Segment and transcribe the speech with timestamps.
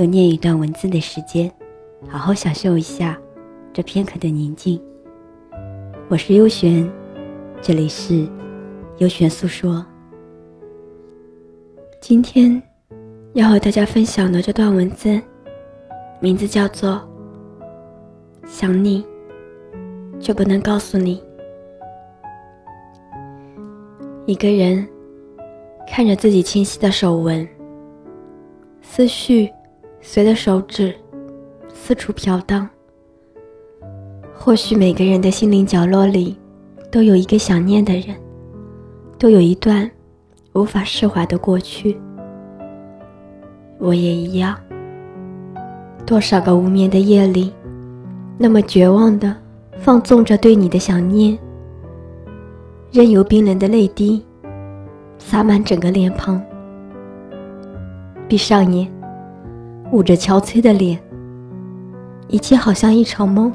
[0.00, 1.52] 又念一段文字的时间，
[2.08, 3.20] 好好享受一下
[3.70, 4.80] 这片刻的宁静。
[6.08, 6.90] 我是优璇，
[7.60, 8.26] 这里是
[8.96, 9.84] 优璇诉说。
[12.00, 12.62] 今天
[13.34, 15.20] 要和大家分享的这段文字，
[16.18, 16.92] 名字叫做
[18.46, 19.04] 《想你，
[20.18, 21.22] 却不能告诉你》。
[24.24, 24.88] 一个人
[25.86, 27.46] 看着自己清晰的手纹，
[28.80, 29.52] 思绪。
[30.02, 30.94] 随着手指
[31.68, 32.68] 四处飘荡，
[34.34, 36.36] 或许每个人的心灵角落里，
[36.90, 38.16] 都有一个想念的人，
[39.18, 39.88] 都有一段
[40.54, 41.96] 无法释怀的过去。
[43.78, 44.58] 我也一样。
[46.06, 47.52] 多少个无眠的夜里，
[48.36, 49.36] 那么绝望的
[49.78, 51.38] 放纵着对你的想念，
[52.90, 54.24] 任由冰冷的泪滴
[55.18, 56.42] 洒满整个脸庞。
[58.26, 58.99] 闭上眼。
[59.92, 60.96] 捂着憔悴的脸，
[62.28, 63.52] 一切好像一场梦。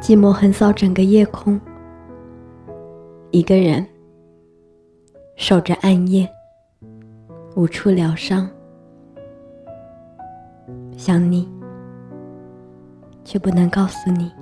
[0.00, 1.60] 寂寞横扫整个夜空，
[3.30, 3.86] 一个人
[5.36, 6.26] 守着暗夜，
[7.56, 8.48] 无处疗伤。
[10.96, 11.46] 想你，
[13.24, 14.32] 却不能告诉你。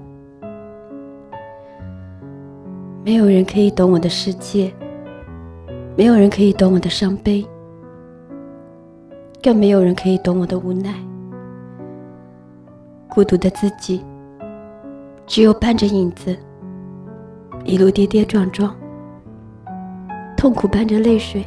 [3.04, 4.72] 没有人可以懂我的世界，
[5.96, 7.44] 没有人可以懂我的伤悲。
[9.46, 10.92] 更没有人可以懂我的无奈，
[13.08, 14.04] 孤独的自己，
[15.24, 16.36] 只有伴着影子，
[17.64, 18.74] 一路跌跌撞撞，
[20.36, 21.44] 痛苦伴着泪水，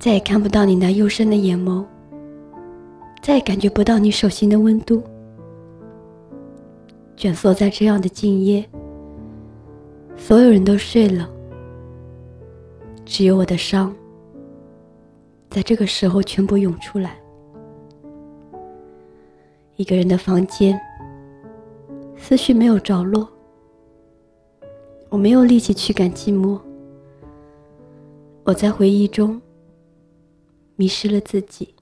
[0.00, 1.84] 再也看不到你那幽深的眼眸，
[3.22, 5.00] 再也感觉不到你手心的温度，
[7.16, 8.68] 蜷缩在这样的静夜，
[10.16, 11.30] 所有人都睡了，
[13.04, 13.94] 只有我的伤。
[15.50, 17.18] 在这个时候，全部涌出来。
[19.76, 20.78] 一个人的房间，
[22.16, 23.28] 思绪没有着落，
[25.08, 26.60] 我没有力气驱赶寂寞。
[28.44, 29.40] 我在回忆中
[30.76, 31.74] 迷失了自己，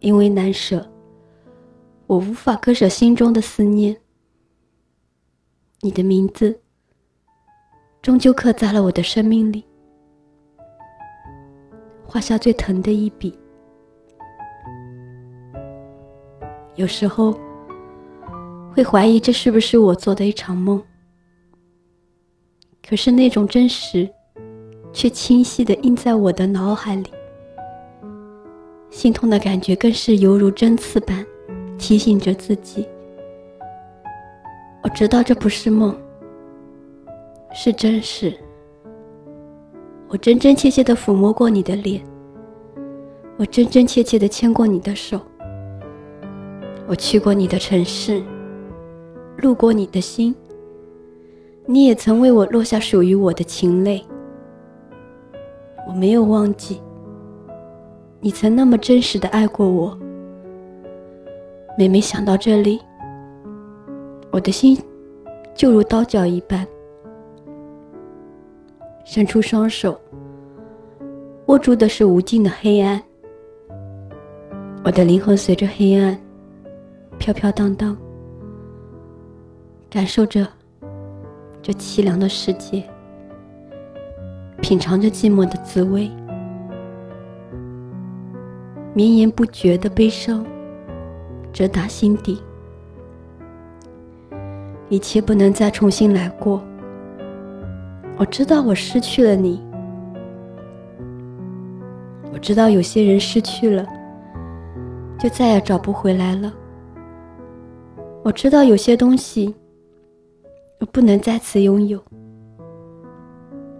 [0.00, 0.86] 因为难舍，
[2.06, 3.96] 我无法割舍心中的思念。
[5.80, 6.60] 你的名字，
[8.02, 9.64] 终究刻在了我的生命里。
[12.12, 13.38] 画下最疼的一笔。
[16.74, 17.38] 有时候
[18.74, 20.82] 会怀疑这是不是我做的一场梦，
[22.84, 24.10] 可是那种真实，
[24.92, 27.12] 却清晰的印在我的脑海里。
[28.90, 31.24] 心痛的感觉更是犹如针刺般，
[31.78, 32.88] 提醒着自己：
[34.82, 35.96] 我知道这不是梦，
[37.54, 38.36] 是真实。
[40.12, 42.02] 我真真切切的抚摸过你的脸，
[43.36, 45.20] 我真真切切的牵过你的手，
[46.88, 48.20] 我去过你的城市，
[49.36, 50.34] 路过你的心，
[51.64, 54.04] 你也曾为我落下属于我的情泪。
[55.86, 56.82] 我没有忘记，
[58.18, 59.96] 你曾那么真实的爱过我。
[61.78, 62.80] 每每想到这里，
[64.32, 64.76] 我的心
[65.54, 66.66] 就如刀绞一般。
[69.12, 70.00] 伸出双手，
[71.46, 73.02] 握住的是无尽的黑暗。
[74.84, 76.16] 我的灵魂随着黑暗
[77.18, 77.96] 飘飘荡荡，
[79.90, 80.46] 感受着
[81.60, 82.84] 这凄凉的世界，
[84.62, 86.08] 品尝着寂寞的滋味。
[88.94, 90.46] 绵延不绝的悲伤，
[91.52, 92.40] 直达心底。
[94.88, 96.62] 一切不能再重新来过。
[98.20, 99.62] 我知道我失去了你，
[102.30, 103.86] 我知道有些人失去了，
[105.18, 106.52] 就再也找不回来了。
[108.22, 109.54] 我知道有些东西，
[110.80, 111.98] 我不能再次拥有，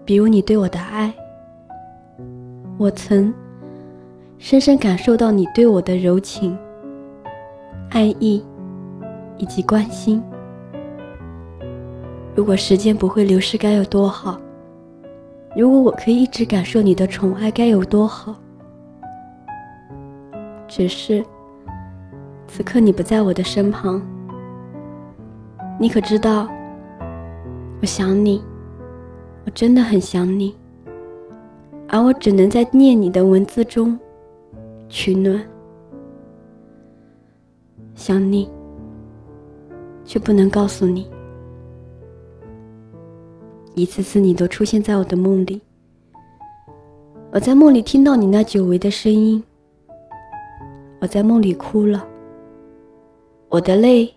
[0.05, 1.13] 比如你对我的爱。
[2.79, 3.31] 我曾
[4.39, 6.57] 深深感受到你对我的柔情、
[7.91, 8.43] 爱意
[9.37, 10.19] 以及关心。
[12.33, 14.39] 如果时间不会流逝，该有多好！
[15.55, 18.35] 如果我可以一直感受你的宠爱，该有多好！
[20.65, 21.23] 只是
[22.47, 24.01] 此刻你不在我的身旁，
[25.77, 26.47] 你可知道，
[27.81, 28.41] 我想你，
[29.45, 30.55] 我真的很想你，
[31.89, 33.99] 而我只能在念你的文字中
[34.87, 35.43] 取暖。
[37.93, 38.49] 想你，
[40.05, 41.11] 却不能告诉你。
[43.73, 45.61] 一次次你都出现在我的梦里，
[47.31, 49.41] 我在梦里听到你那久违的声音，
[50.99, 52.05] 我在梦里哭了，
[53.47, 54.13] 我的泪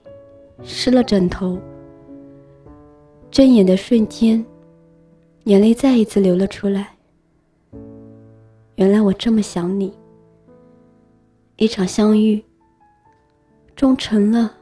[0.63, 1.59] 湿了枕头。
[3.31, 4.45] 睁眼的瞬间，
[5.45, 6.91] 眼泪再一次流了出来。
[8.77, 9.93] 原来我这么想你，
[11.57, 12.43] 一场相遇。
[13.77, 14.53] 终成了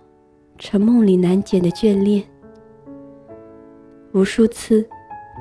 [0.56, 2.24] 成梦里难解的眷恋。
[4.12, 4.86] 无数次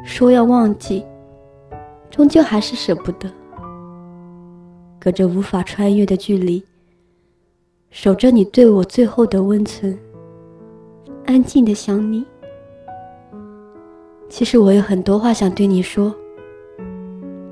[0.06, 1.06] 说要忘记，
[2.09, 3.29] 终究还是舍不得。
[4.97, 6.63] 隔着无法穿越的距离，
[7.89, 9.97] 守着你对我最后的温存，
[11.25, 12.25] 安静的想你。
[14.29, 16.15] 其实我有很多话想对你说，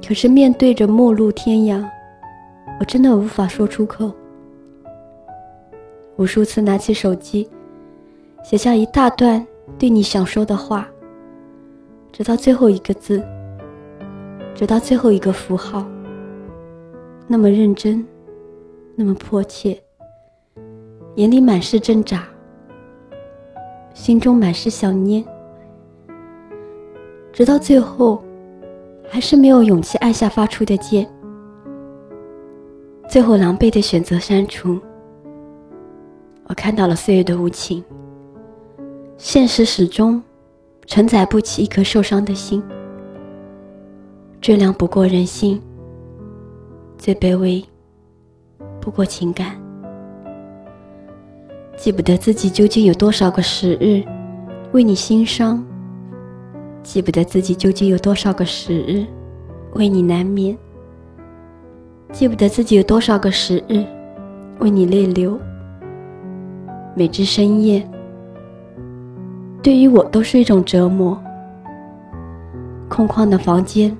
[0.07, 1.85] 可是面对着陌路天涯，
[2.79, 4.09] 我真的无法说出口。
[6.15, 7.49] 无数次拿起手机，
[8.41, 9.45] 写下一大段
[9.77, 10.87] 对你想说的话，
[12.11, 13.23] 直到最后一个字，
[14.53, 15.85] 直到最后一个符号，
[17.27, 18.05] 那么认真，
[18.95, 19.81] 那么迫切，
[21.15, 22.27] 眼里满是挣扎，
[23.93, 25.23] 心中满是想念，
[27.31, 28.21] 直到最后，
[29.09, 31.09] 还是没有勇气按下发出的键，
[33.07, 34.77] 最后狼狈的选择删除。
[36.45, 37.83] 我看到了岁月的无情，
[39.17, 40.21] 现实始终
[40.89, 42.63] 承载不起一颗受伤的心，
[44.41, 45.61] 最凉不过人心，
[46.97, 47.63] 最卑微
[48.81, 49.55] 不过情感。
[51.77, 54.03] 记不得自己究竟有多少个时日
[54.71, 55.63] 为你心伤，
[56.81, 59.05] 记不得自己究竟有多少个时日
[59.75, 60.57] 为你难眠，
[62.11, 63.85] 记不得自己有多少个时日
[64.57, 65.39] 为你泪流。
[66.95, 67.87] 每至深夜，
[69.61, 71.21] 对于我都是一种折磨。
[72.87, 73.95] 空旷的房间，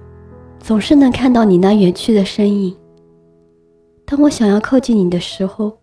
[0.60, 2.76] 总是能看到你那远去的身影。
[4.06, 5.78] 当我想要靠近你的时候，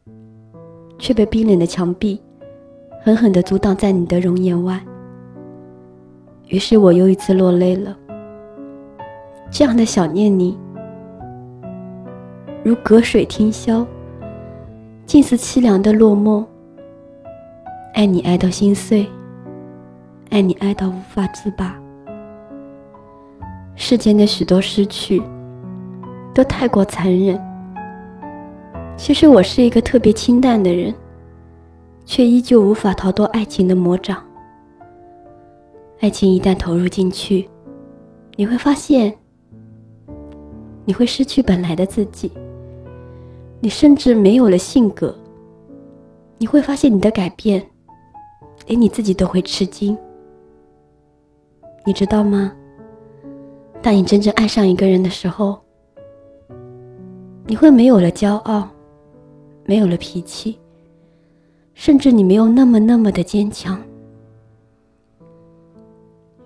[0.99, 2.21] 却被冰冷的墙壁
[3.03, 4.81] 狠狠地阻挡在你的容颜外。
[6.49, 7.97] 于是我又一次落泪了。
[9.51, 10.59] 这样的想念你，
[12.65, 13.87] 如隔水听箫，
[15.07, 16.45] 近似凄凉的落寞。
[17.95, 19.07] 爱你爱到心碎，
[20.31, 21.75] 爱你爱到无法自拔。
[23.75, 25.23] 世间的许多失去，
[26.35, 27.41] 都太过残忍。
[28.97, 30.95] 其实我是一个特别清淡的人，
[32.05, 34.23] 却依旧无法逃脱爱情的魔掌。
[36.01, 37.49] 爱情一旦投入进去，
[38.35, 39.15] 你会发现，
[40.85, 42.31] 你会失去本来的自己，
[43.61, 45.17] 你甚至没有了性格。
[46.39, 47.65] 你会发现你的改变。
[48.67, 49.97] 连你自己都会吃惊，
[51.87, 52.53] 你知道吗？
[53.81, 55.57] 当你真正爱上一个人的时候，
[57.47, 58.69] 你会没有了骄傲，
[59.65, 60.59] 没有了脾气，
[61.75, 63.81] 甚至你没有那么那么的坚强。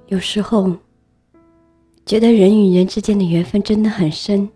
[0.08, 0.70] 有时候，
[2.04, 4.46] 觉得人与人之间的缘分真的很深，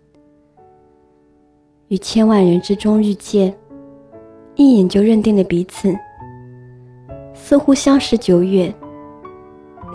[1.87, 3.51] 于千万人之中遇见，
[4.55, 5.91] 一眼就认定了彼此。
[7.33, 8.71] 似乎相识久远，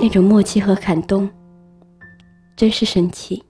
[0.00, 1.28] 那种默契和感动，
[2.57, 3.42] 真是神奇。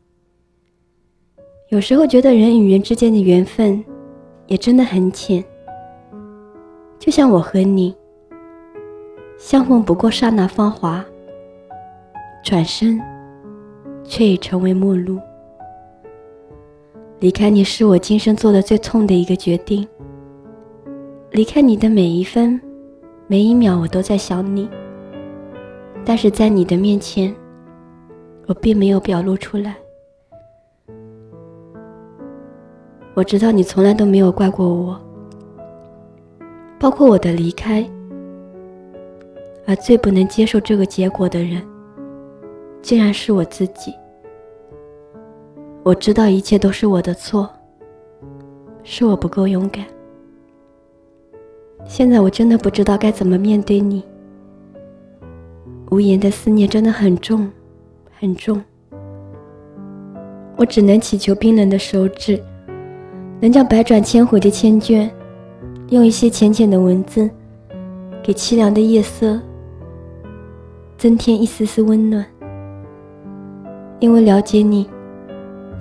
[1.69, 3.85] 有时候觉得人与人之间的缘分，
[4.49, 5.45] 也真的很浅。
[6.99, 7.95] 就像我和你，
[9.39, 11.05] 相逢不过刹那芳华，
[12.43, 13.01] 转身，
[14.03, 15.21] 却已成为陌路。
[17.21, 19.87] 离开你是我今生做的最痛的一个决定。
[21.31, 22.61] 离开你的每一分。
[23.29, 24.69] 每一秒我都在想你，
[26.05, 27.35] 但是在你的面前，
[28.47, 29.77] 我并没有表露出来。
[33.15, 34.99] 我知道你从来都没有怪过我，
[36.79, 37.89] 包括我的离开，
[39.67, 41.63] 而最不能接受这个结果的人，
[42.81, 43.93] 竟然是我自己。
[45.83, 47.49] 我知道一切都是我的错，
[48.85, 49.85] 是我不够勇敢。
[51.85, 54.05] 现在我真的不知道该怎么面对你，
[55.91, 57.51] 无言的思念真的很重，
[58.19, 58.63] 很重。
[60.57, 62.41] 我只能祈求冰冷的手指，
[63.41, 65.11] 能将百转千回的千卷，
[65.89, 67.29] 用一些浅浅的文字，
[68.23, 69.41] 给凄凉的夜色
[70.97, 72.25] 增添一丝丝温暖。
[73.99, 74.89] 因为了解你，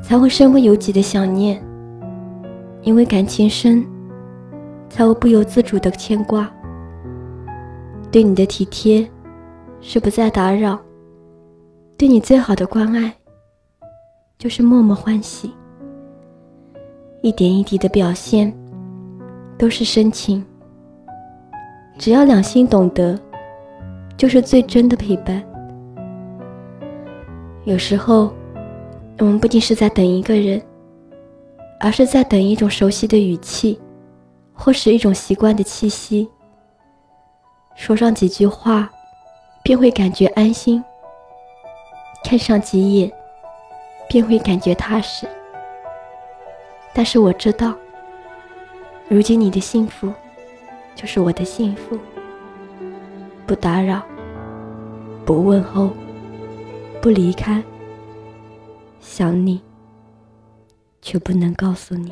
[0.01, 1.55] 才会身不由己的想念；
[2.81, 3.85] 因为感情深，
[4.89, 6.51] 才会不由自主的牵挂。
[8.11, 9.07] 对你的体贴，
[9.81, 10.77] 是不再打扰；
[11.97, 13.13] 对你最好的关爱，
[14.37, 15.53] 就是默默欢喜。
[17.21, 18.53] 一点一滴的表现，
[19.57, 20.45] 都是深情。
[21.97, 23.19] 只要两心懂得，
[24.15, 25.43] 就是最真的陪伴。
[27.65, 28.31] 有时候，
[29.17, 30.61] 我们不仅是在等一个人，
[31.79, 33.77] 而是在等一种熟悉的语气，
[34.53, 36.29] 或是一种习惯的气息。
[37.75, 38.89] 说上几句话，
[39.69, 40.81] 便会感觉安心；
[42.23, 43.11] 看上几眼，
[44.07, 45.27] 便会感觉踏实。
[46.91, 47.75] 但是我知道，
[49.07, 50.11] 如今你的幸福，
[50.95, 51.95] 就是我的幸福。
[53.45, 54.01] 不打扰，
[55.23, 55.91] 不问候，
[56.99, 57.63] 不离开，
[58.99, 59.61] 想你，
[60.99, 62.11] 却不能告诉你。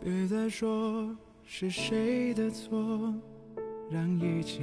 [0.00, 2.78] 别再说是谁的错，
[3.90, 4.62] 让一切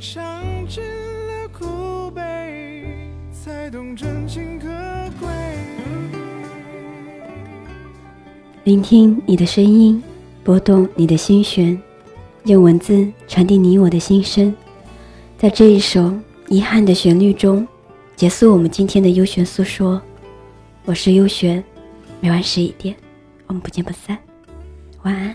[0.00, 0.22] 尝
[0.68, 2.84] 尽了苦悲，
[3.32, 4.68] 才懂真情可
[5.18, 5.28] 贵？
[8.62, 10.00] 聆听你的声音，
[10.44, 11.80] 拨动你的心弦，
[12.44, 14.54] 用文字传递你我的心声。
[15.36, 16.14] 在这一首
[16.48, 17.66] 遗憾的旋律中，
[18.14, 20.00] 结束我们今天的优璇诉说。
[20.84, 21.62] 我是优璇，
[22.20, 22.94] 每晚十一点，
[23.48, 24.16] 我们不见不散。
[25.02, 25.34] 晚安。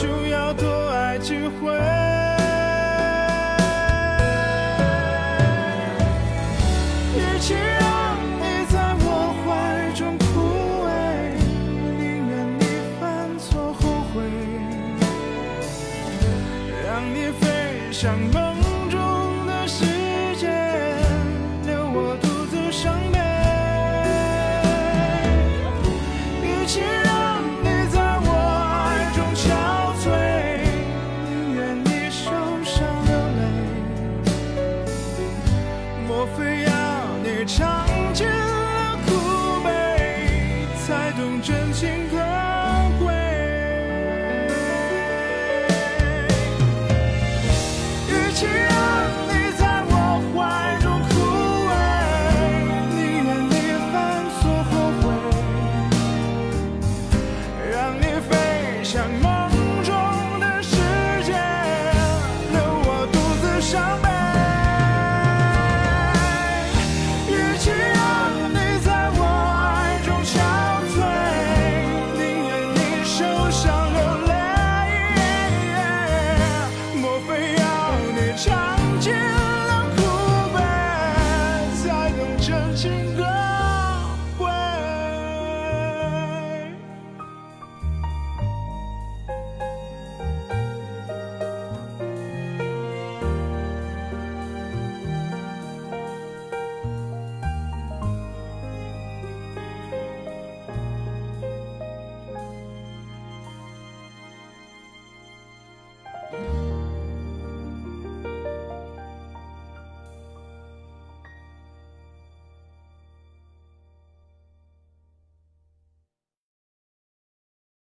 [0.00, 2.29] 就要多爱几回。